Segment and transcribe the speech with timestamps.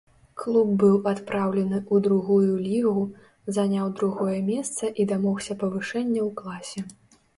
[0.43, 3.03] Клуб быў адпраўлены ў другую лігу,
[3.57, 6.79] заняў другое месца і дамогся павышэння ў класе.